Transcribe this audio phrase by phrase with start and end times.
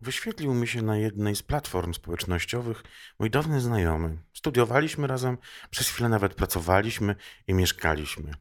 [0.00, 2.82] Wyświetlił mi się na jednej z platform społecznościowych
[3.18, 4.18] mój dawny znajomy.
[4.34, 5.38] Studiowaliśmy razem,
[5.70, 7.14] przez chwilę nawet pracowaliśmy
[7.46, 8.32] i mieszkaliśmy.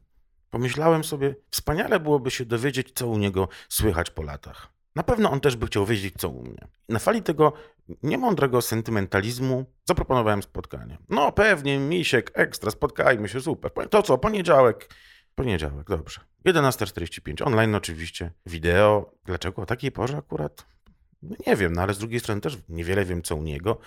[0.49, 4.67] Pomyślałem sobie, wspaniale byłoby się dowiedzieć, co u niego słychać po latach.
[4.95, 6.67] Na pewno on też by chciał wiedzieć, co u mnie.
[6.89, 7.53] Na fali tego
[8.03, 10.97] niemądrego sentymentalizmu zaproponowałem spotkanie.
[11.09, 13.71] No pewnie, misiek, ekstra, spotkajmy się, super.
[13.89, 14.89] To co, poniedziałek?
[15.35, 16.21] Poniedziałek, dobrze.
[16.45, 19.11] 11.45, online oczywiście, wideo.
[19.25, 20.76] Dlaczego o takiej porze akurat?
[21.21, 23.77] No nie wiem, no ale z drugiej strony też niewiele wiem, co u niego.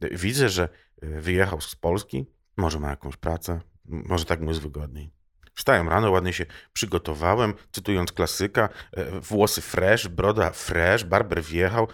[0.00, 0.68] Widzę, że
[1.02, 5.10] wyjechał z Polski, może ma jakąś pracę, może tak mu jest wygodniej.
[5.54, 11.88] Wstałem rano, ładnie się przygotowałem, cytując klasyka, e, włosy fresh, broda fresh, barber wjechał.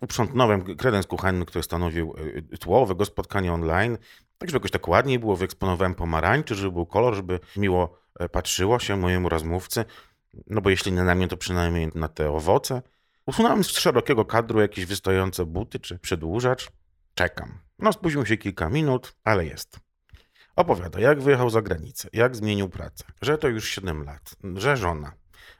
[0.00, 2.14] Uprzątnąłem kredens kuchenny, który stanowił
[2.52, 3.98] e, tło owego spotkania online,
[4.38, 8.78] tak żeby jakoś tak ładniej było, wyeksponowałem pomarańczy, żeby był kolor, żeby miło e, patrzyło
[8.78, 9.84] się mojemu rozmówcy,
[10.46, 12.82] no bo jeśli nie na mnie, to przynajmniej na te owoce.
[13.30, 16.70] Usunąłem z szerokiego kadru jakieś wystojące buty czy przedłużacz.
[17.14, 17.58] Czekam.
[17.78, 19.80] No spóźnił się kilka minut, ale jest.
[20.56, 25.12] Opowiada, jak wyjechał za granicę, jak zmienił pracę, że to już 7 lat, że żona,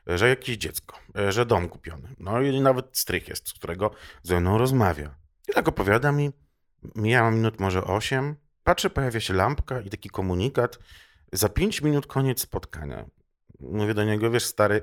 [0.06, 2.14] że jakieś dziecko, że dom kupiony.
[2.18, 3.90] No i nawet strych jest, z którego
[4.22, 5.14] ze mną rozmawia.
[5.48, 6.30] I tak opowiada mi,
[6.94, 10.78] mijała minut może 8, patrzę, pojawia się lampka i taki komunikat,
[11.32, 13.04] za 5 minut koniec spotkania.
[13.60, 14.82] Mówię do niego, wiesz stary,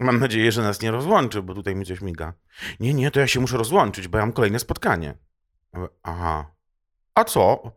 [0.00, 2.32] mam nadzieję, że nas nie rozłączy, bo tutaj mi coś miga.
[2.80, 5.14] Nie, nie, to ja się muszę rozłączyć, bo ja mam kolejne spotkanie.
[6.02, 6.50] Aha.
[7.14, 7.72] A co?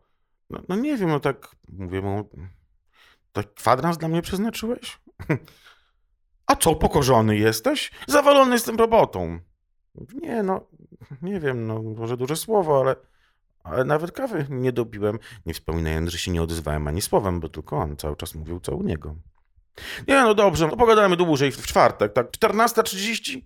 [0.49, 2.29] No, no nie wiem, no tak mówię mu,
[3.31, 4.99] to kwadrans dla mnie przeznaczyłeś?
[6.47, 7.91] A co, pokorzony jesteś?
[8.07, 9.39] Zawalony jestem robotą.
[10.13, 10.67] Nie, no,
[11.21, 12.95] nie wiem, no, może duże słowo, ale,
[13.63, 15.19] ale nawet kawy nie dobiłem.
[15.45, 18.75] Nie wspominając, że się nie odezwałem ani słowem, bo tylko on cały czas mówił, co
[18.75, 19.15] u niego.
[20.07, 22.31] Nie, no dobrze, no pogadamy dłużej w czwartek, tak?
[22.31, 23.41] 14.30?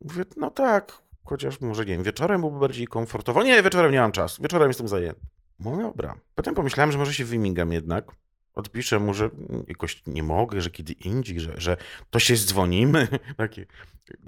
[0.00, 3.42] Mówię, no tak, chociaż może nie wiem, wieczorem byłoby bardziej komfortowo.
[3.42, 5.20] Nie, wieczorem nie mam czasu, wieczorem jestem zajęty.
[5.60, 6.14] No dobra.
[6.34, 8.12] Potem pomyślałem, że może się wymigam jednak.
[8.54, 9.30] Odpiszę mu, że
[9.68, 11.76] jakoś nie mogę, że kiedy indziej, że, że
[12.10, 13.08] to się zdzwonimy.
[13.36, 13.64] Taki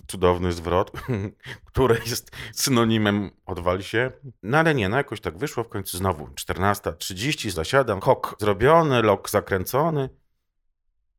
[0.06, 0.92] cudowny zwrot,
[1.72, 4.12] który jest synonimem odwal się.
[4.42, 6.26] No ale nie, no jakoś tak wyszło w końcu znowu.
[6.26, 10.08] 14.30 zasiadam, hok zrobiony, lok zakręcony.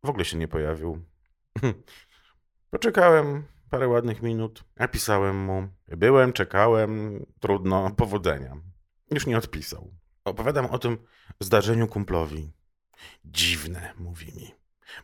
[0.04, 1.06] W ogóle się nie pojawił.
[2.72, 5.68] Poczekałem parę ładnych minut, napisałem mu.
[5.88, 8.58] Byłem, czekałem, trudno, powodzenia.
[9.12, 9.94] Już nie odpisał.
[10.26, 10.98] Opowiadam o tym
[11.40, 12.52] zdarzeniu kumplowi.
[13.26, 14.52] Dziwne, mówi mi.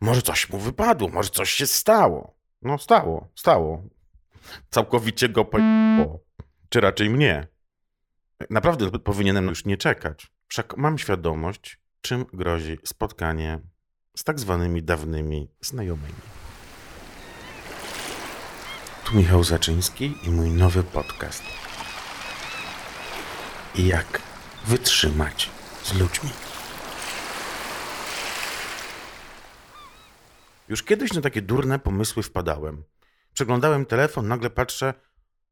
[0.01, 2.37] Może coś mu wypadło, może coś się stało.
[2.61, 3.83] No stało, stało.
[4.69, 5.57] Całkowicie go po...
[6.69, 7.47] Czy raczej mnie.
[8.49, 10.31] Naprawdę powinienem już nie czekać.
[10.47, 13.59] Wszak mam świadomość, czym grozi spotkanie
[14.15, 16.13] z tak zwanymi dawnymi znajomymi.
[19.03, 21.43] Tu Michał Zaczyński i mój nowy podcast.
[23.75, 24.21] Jak
[24.65, 25.49] wytrzymać
[25.83, 26.29] z ludźmi.
[30.69, 32.83] Już kiedyś na takie durne pomysły wpadałem.
[33.33, 34.93] Przeglądałem telefon, nagle patrzę.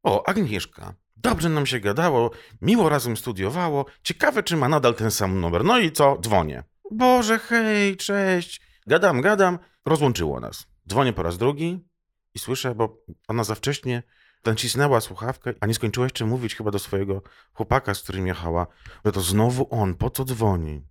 [0.02, 0.94] O, Agnieszka.
[1.16, 3.86] Dobrze nam się gadało, miło razem studiowało.
[4.02, 5.64] Ciekawe, czy ma nadal ten sam numer.
[5.64, 6.18] No i co?
[6.20, 6.64] Dzwonię.
[6.90, 8.60] Boże, hej, cześć.
[8.86, 9.58] Gadam, gadam.
[9.84, 10.66] Rozłączyło nas.
[10.88, 11.88] Dzwonię po raz drugi
[12.34, 14.02] i słyszę, bo ona za wcześnie
[14.44, 17.22] nacisnęła słuchawkę, a nie skończyła jeszcze mówić chyba do swojego
[17.52, 18.66] chłopaka, z którym jechała,
[19.04, 20.82] że to znowu on, po co dzwoni?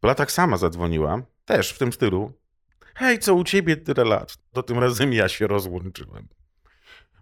[0.00, 2.32] Po latach sama zadzwoniła, też w tym stylu.
[2.94, 4.36] Hej, co u ciebie tyle lat?
[4.52, 6.28] To tym razem ja się rozłączyłem.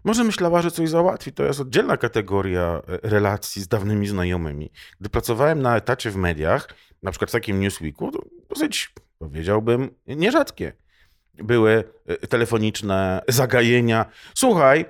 [0.03, 1.31] Może myślała, że coś załatwi.
[1.31, 4.71] To jest oddzielna kategoria e, relacji z dawnymi znajomymi.
[4.99, 6.67] Gdy pracowałem na etacie w mediach,
[7.03, 8.19] na przykład w takim Newsweeku, to
[8.49, 10.73] dosyć, powiedziałbym, nierzadkie
[11.33, 14.05] były e, telefoniczne zagajenia.
[14.35, 14.85] Słuchaj,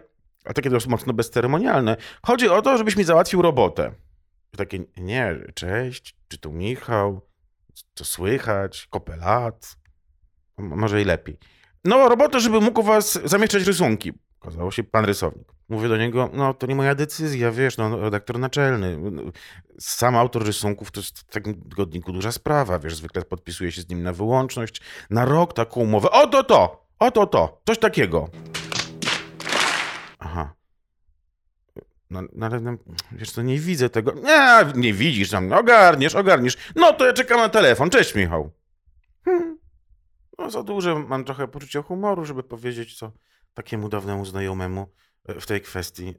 [0.46, 1.98] a takie dość mocno bezceremonialne.
[2.26, 3.92] Chodzi o to, żebyś mi załatwił robotę.
[4.58, 7.22] Takie, nie, cześć, czy tu Michał,
[7.94, 9.78] co słychać, kopelat,
[10.58, 11.38] może i lepiej.
[11.86, 14.14] No, robotę, żeby mógł was zamieszczać rysunki.
[14.42, 15.48] Okazało się pan rysownik.
[15.70, 19.00] Mówię do niego, no to nie moja decyzja, wiesz, no redaktor naczelny.
[19.80, 23.90] Sam autor rysunków to jest w takim tygodniku duża sprawa, wiesz, zwykle podpisuje się z
[23.90, 26.12] nim na wyłączność, na rok taką umowę.
[26.12, 28.30] Oto to, oto to, coś takiego.
[30.20, 30.54] Aha.
[32.10, 32.78] No, no ale no,
[33.12, 34.14] wiesz co, nie widzę tego.
[34.14, 36.58] Nie, nie widzisz tam, ogarniesz, ogarniesz.
[36.76, 37.90] No to ja czekam na telefon.
[37.90, 38.52] Cześć, Michał.
[39.26, 39.58] Hmm.
[40.38, 43.12] No za duże mam trochę poczucie humoru, żeby powiedzieć co
[43.54, 44.88] takiemu dawnemu znajomemu
[45.26, 46.14] e, w tej kwestii.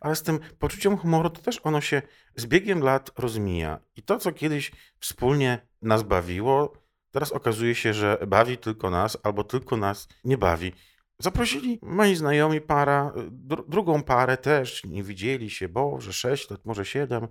[0.00, 2.02] Ale z tym poczuciem humoru to też ono się
[2.36, 3.80] z biegiem lat rozmija.
[3.96, 6.72] I to, co kiedyś wspólnie nas bawiło,
[7.10, 10.72] teraz okazuje się, że bawi tylko nas albo tylko nas nie bawi.
[11.18, 16.84] Zaprosili moi znajomi para, dru drugą parę też, nie widzieli się, Boże, 6 lat, może
[16.84, 17.28] 7,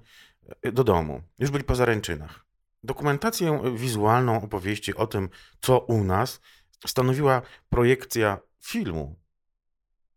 [0.73, 1.21] do domu.
[1.39, 2.45] Już byli po zaręczynach.
[2.83, 5.29] Dokumentację wizualną opowieści o tym,
[5.61, 6.41] co u nas,
[6.87, 9.15] stanowiła projekcja filmu,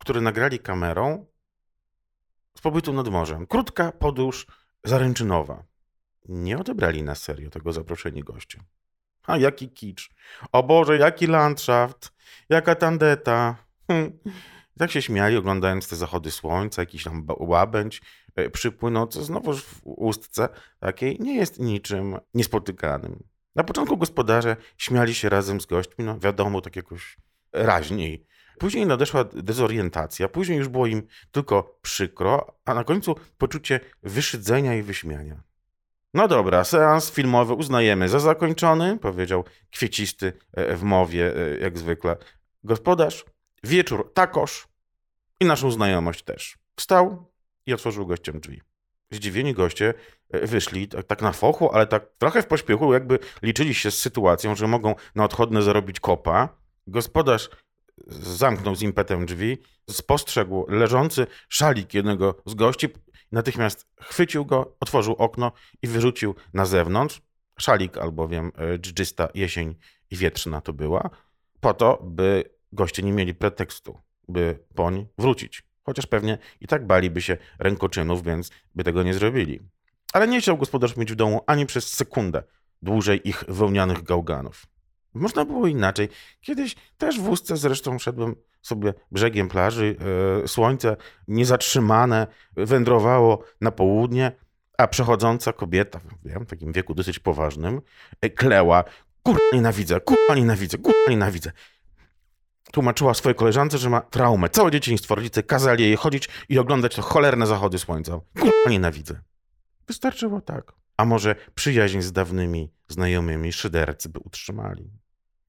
[0.09, 1.27] który nagrali kamerą
[2.59, 3.47] z pobytu nad morzem.
[3.47, 4.47] Krótka podróż
[4.85, 5.65] zaręczynowa.
[6.29, 8.61] Nie odebrali na serio tego zaproszeni goście.
[9.27, 10.11] A jaki kicz.
[10.53, 12.13] O Boże, jaki landschaft.
[12.49, 13.57] Jaka tandeta.
[13.91, 14.19] Hm.
[14.79, 18.03] Tak się śmiali, oglądając te zachody słońca, jakiś tam łabędź
[18.35, 20.49] e, przypłynący znowuż w ustce
[20.81, 23.23] takiej nie jest niczym niespotykanym.
[23.57, 27.17] Na początku gospodarze śmiali się razem z gośćmi, no wiadomo, tak jakoś
[27.53, 28.27] raźniej.
[28.59, 31.03] Później nadeszła dezorientacja, później już było im
[31.33, 35.43] tylko przykro, a na końcu poczucie wyszydzenia i wyśmiania.
[36.15, 42.17] No dobra, seans filmowy uznajemy za zakończony, powiedział kwiecisty e, w mowie, e, jak zwykle.
[42.65, 43.25] Gospodarz,
[43.65, 44.69] wieczór takoż
[45.41, 46.59] i naszą znajomość też.
[46.77, 47.33] Wstał
[47.67, 48.63] i otworzył gościem drzwi.
[49.11, 49.95] Zdziwieni goście
[50.31, 53.99] e, wyszli tak, tak na fochu, ale tak trochę w pośpiechu, jakby liczyli się z
[53.99, 56.49] sytuacją, że mogą na odchodne zarobić kopa.
[56.87, 57.51] Gospodarz
[58.07, 59.59] zamknął z impetem drzwi,
[59.91, 62.89] spostrzegł leżący szalik jednego z gości,
[63.33, 65.53] natychmiast chwycił go, otworzył okno
[65.83, 67.21] i wyrzucił na zewnątrz.
[67.59, 69.75] Szalik albowiem e, dżdżysta jesień
[70.11, 71.11] i wietrzna to była,
[71.61, 75.63] po to, by goście nie mieli pretekstu, by poń wrócić.
[75.83, 79.61] Chociaż pewnie i tak baliby się rękoczynów, więc by tego nie zrobili.
[80.13, 82.43] Ale nie chciał gospodarz mieć w domu ani przez sekundę
[82.83, 84.67] dłużej ich wełnianych gałganów.
[85.15, 86.09] Można było inaczej.
[86.41, 89.97] Kiedyś też w wózce zresztą szedłem sobie brzegiem plaży.
[90.45, 90.97] E, słońce
[91.29, 92.27] niezatrzymane
[92.57, 94.33] wędrowało na południe,
[94.79, 97.81] a przechodząca kobieta, wiem, w takim wieku dosyć poważnym,
[98.21, 98.85] e, kleła.
[99.23, 101.53] Kurwa nienawidzę, kurwa nienawidzę, kurwa nienawidzę.
[102.73, 104.49] Tłumaczyła swojej koleżance, że ma traumę.
[104.49, 108.21] Całe dzieciństwo rodzice kazali jej chodzić i oglądać to cholerne zachody słońca.
[108.41, 109.21] Kurwa nienawidzę.
[109.87, 110.78] Wystarczyło tak.
[110.99, 114.91] A może przyjaźń z dawnymi znajomymi szydercy by utrzymali.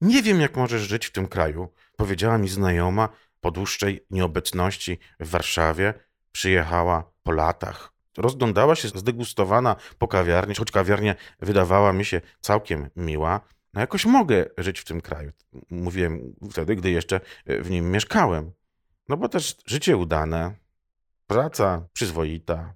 [0.00, 3.08] Nie wiem, jak możesz żyć w tym kraju, powiedziała mi znajoma
[3.40, 5.94] po dłuższej nieobecności w Warszawie.
[6.32, 7.92] Przyjechała po latach.
[8.16, 13.40] Rozglądała się zdegustowana po kawiarni, choć kawiarnia wydawała mi się całkiem miła.
[13.74, 15.32] No jakoś mogę żyć w tym kraju.
[15.70, 18.52] Mówiłem wtedy, gdy jeszcze w nim mieszkałem.
[19.08, 20.54] No bo też życie udane,
[21.26, 22.74] praca przyzwoita,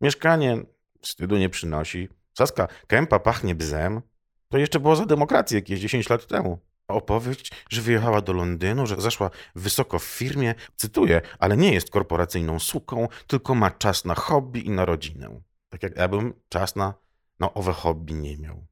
[0.00, 0.64] mieszkanie
[1.02, 4.02] wstydu nie przynosi, Saska kępa pachnie bzem.
[4.48, 6.58] To jeszcze było za demokrację jakieś 10 lat temu.
[6.88, 12.58] Opowieść, że wyjechała do Londynu, że zaszła wysoko w firmie, cytuję, ale nie jest korporacyjną
[12.58, 15.40] suką, tylko ma czas na hobby i na rodzinę.
[15.68, 16.94] Tak jak ja bym czas na,
[17.40, 18.66] na owe hobby nie miał.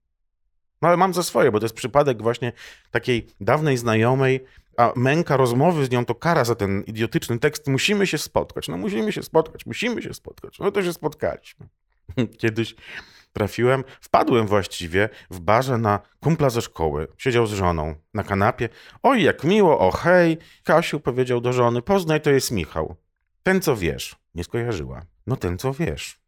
[0.83, 2.53] No ale mam za swoje, bo to jest przypadek właśnie
[2.91, 4.45] takiej dawnej znajomej,
[4.77, 7.69] a męka rozmowy z nią to kara za ten idiotyczny tekst.
[7.69, 8.69] Musimy się spotkać.
[8.69, 10.59] No musimy się spotkać, musimy się spotkać.
[10.59, 11.69] No to się spotkaliśmy.
[12.41, 12.75] Kiedyś
[13.33, 17.09] trafiłem, wpadłem właściwie w barze na kumpla ze szkoły.
[17.19, 18.69] Siedział z żoną na kanapie.
[19.03, 20.39] Oj, jak miło, o hej.
[20.65, 22.97] Kasiu powiedział do żony, poznaj, to jest Michał.
[23.43, 24.17] Ten, co wiesz.
[24.35, 25.03] Nie skojarzyła.
[25.27, 26.21] No ten, co wiesz.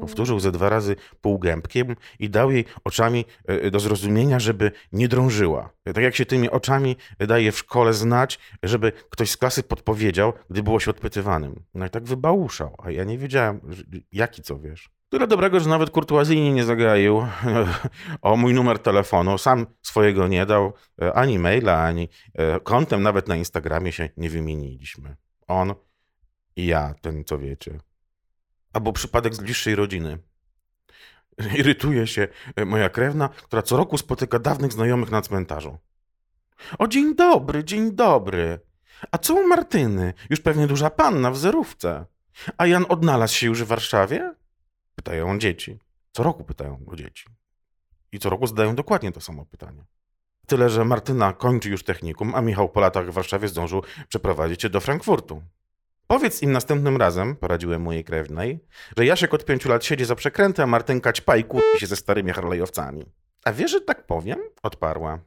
[0.00, 5.70] Powtórzył ze dwa razy półgębkiem i dał jej oczami e, do zrozumienia, żeby nie drążyła.
[5.84, 10.62] Tak jak się tymi oczami daje w szkole znać, żeby ktoś z klasy podpowiedział, gdy
[10.62, 11.62] było się odpytywanym.
[11.74, 13.60] No i tak wybałuszał, a ja nie wiedziałem,
[14.12, 14.90] jaki co wiesz.
[15.08, 17.26] Tyle dobrego, że nawet kurtuazyjnie nie zagaił
[18.22, 19.38] o mój numer telefonu.
[19.38, 20.72] Sam swojego nie dał,
[21.02, 25.16] e, ani maila, ani e, kontem nawet na Instagramie się nie wymieniliśmy.
[25.46, 25.74] On
[26.56, 27.89] i ja, ten co wiecie
[28.72, 30.18] albo przypadek z bliższej rodziny.
[31.60, 35.78] Irytuje się e, moja krewna, która co roku spotyka dawnych znajomych na cmentarzu.
[36.78, 38.60] O, dzień dobry, dzień dobry.
[39.10, 40.14] A co u Martyny?
[40.30, 42.06] Już pewnie duża panna w zerówce.
[42.58, 44.34] A Jan odnalazł się już w Warszawie?
[44.94, 45.78] Pytają dzieci.
[46.12, 47.24] Co roku pytają o dzieci.
[48.12, 49.84] I co roku zadają dokładnie to samo pytanie.
[50.46, 54.70] Tyle, że Martyna kończy już technikum, a Michał po latach w Warszawie zdążył przeprowadzić się
[54.70, 55.42] do Frankfurtu.
[56.10, 58.60] Powiedz im następnym razem, poradziłem mojej krewnej,
[58.96, 61.96] że Jasiek od pięciu lat siedzi za przekrętem, a Martynka ćpa i kłóci się ze
[61.96, 63.06] starymi harlejowcami.
[63.44, 64.38] A wiesz, że tak powiem?
[64.62, 65.18] Odparła.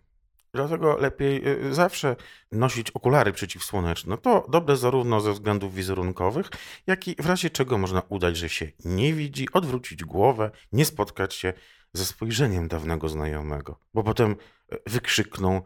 [0.53, 2.15] Dlatego lepiej y, zawsze
[2.51, 4.17] nosić okulary przeciwsłoneczne.
[4.17, 6.49] To dobre zarówno ze względów wizerunkowych,
[6.87, 11.33] jak i w razie czego można udać, że się nie widzi, odwrócić głowę, nie spotkać
[11.33, 11.53] się
[11.93, 13.79] ze spojrzeniem dawnego znajomego.
[13.93, 15.61] Bo potem y, wykrzykną: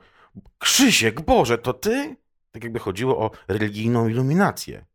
[0.57, 2.15] Krzysiek, Boże, to ty?
[2.51, 4.85] Tak jakby chodziło o religijną iluminację.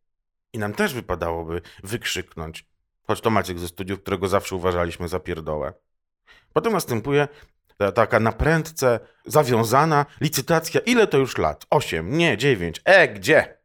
[0.53, 2.65] I nam też wypadałoby wykrzyknąć,
[3.07, 5.73] choć to Maciek ze studiów, którego zawsze uważaliśmy za pierdołę.
[6.53, 7.27] Potem następuje
[7.77, 10.81] Ta, taka na prędce, zawiązana, licytacja.
[10.81, 11.65] Ile to już lat?
[11.69, 12.81] Osiem, nie, dziewięć.
[12.85, 13.57] E, gdzie?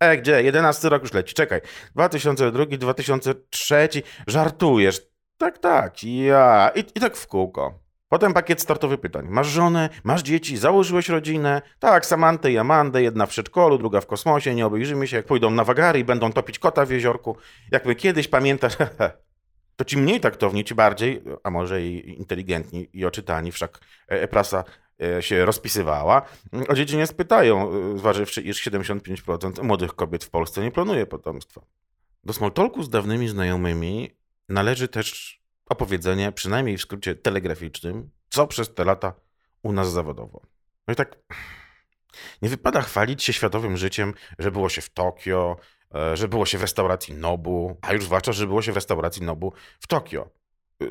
[0.00, 0.42] E, gdzie?
[0.42, 1.34] Jedenasty rok już leci.
[1.34, 1.60] Czekaj.
[1.94, 3.88] 2002, 2003.
[4.26, 5.00] Żartujesz.
[5.38, 6.04] Tak, tak.
[6.04, 6.70] Ja.
[6.74, 7.81] I, I tak w kółko.
[8.12, 9.26] Potem pakiet startowy pytań.
[9.28, 11.62] Masz żonę, masz dzieci, założyłeś rodzinę?
[11.78, 15.50] Tak, Samantę i Amandę, jedna w przedszkolu, druga w kosmosie, nie obejrzymy się, jak pójdą
[15.50, 17.36] na wagary i będą topić kota w jeziorku.
[17.70, 18.76] Jak my kiedyś, pamiętasz,
[19.76, 24.64] to ci mniej taktowni, ci bardziej, a może i inteligentni i oczytani, wszak e, prasa
[25.02, 26.22] e, się rozpisywała,
[26.68, 31.60] o dzieci nie spytają, e, zważywszy, iż 75% młodych kobiet w Polsce nie planuje potomstwa.
[32.24, 34.10] Do smalltalku z dawnymi znajomymi
[34.48, 39.14] należy też opowiedzenie, przynajmniej w skrócie telegraficznym, co przez te lata
[39.62, 40.42] u nas zawodowo.
[40.88, 41.18] No i tak
[42.42, 45.56] nie wypada chwalić się światowym życiem, że było się w Tokio,
[45.94, 49.22] e, że było się w restauracji Nobu, a już zwłaszcza, że było się w restauracji
[49.22, 50.30] Nobu w Tokio.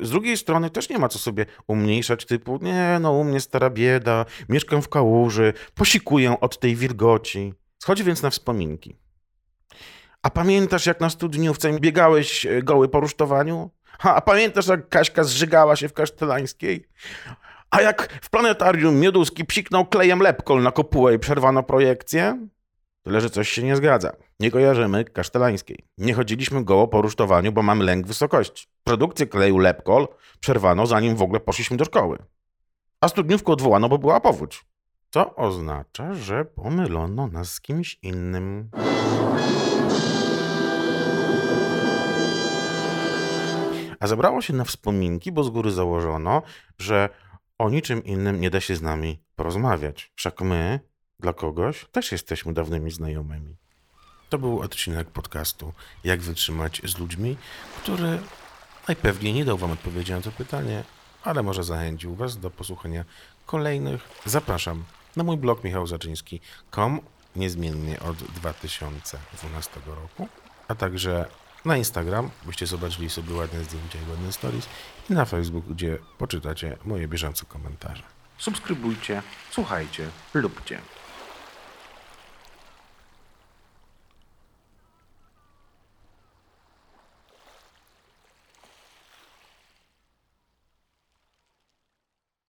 [0.00, 3.70] Z drugiej strony też nie ma co sobie umniejszać typu, nie no u mnie stara
[3.70, 7.54] bieda, mieszkam w kałuży, posikuję od tej wilgoci.
[7.78, 8.96] Schodzi więc na wspominki.
[10.22, 13.70] A pamiętasz jak na studniówce biegałeś e, goły po rusztowaniu?
[14.02, 16.88] Ha, a pamiętasz jak Kaśka zżygała się w Kasztelańskiej?
[17.70, 22.48] A jak w planetarium Mioduski psiknął klejem lepkol na kopułę i przerwano projekcję?
[23.02, 24.12] Tyle, że coś się nie zgadza.
[24.40, 25.78] Nie kojarzymy Kasztelańskiej.
[25.98, 28.66] Nie chodziliśmy goło po rusztowaniu, bo mamy lęk wysokości.
[28.84, 30.08] Produkcję kleju lepkol
[30.40, 32.18] przerwano, zanim w ogóle poszliśmy do szkoły.
[33.00, 34.64] A studniówkę odwołano, bo była powódź.
[35.10, 38.70] Co oznacza, że pomylono nas z kimś innym.
[44.02, 46.42] A zebrało się na wspominki, bo z góry założono,
[46.78, 47.08] że
[47.58, 50.12] o niczym innym nie da się z nami porozmawiać.
[50.14, 50.80] Wszak my,
[51.20, 53.56] dla kogoś, też jesteśmy dawnymi znajomymi.
[54.28, 55.72] To był odcinek podcastu
[56.04, 57.36] Jak wytrzymać z ludźmi,
[57.82, 58.18] który
[58.88, 60.84] najpewniej nie dał Wam odpowiedzi na to pytanie,
[61.22, 63.04] ale może zachęcił Was do posłuchania
[63.46, 64.08] kolejnych.
[64.24, 64.84] Zapraszam
[65.16, 67.00] na mój blog michałzaczyński.com
[67.36, 70.28] niezmiennie od 2012 roku,
[70.68, 71.26] a także
[71.64, 74.68] na Instagram, byście zobaczyli sobie ładne zdjęcia i ładne stories
[75.10, 78.02] i na Facebook, gdzie poczytacie moje bieżące komentarze.
[78.38, 80.78] Subskrybujcie, słuchajcie, lubcie.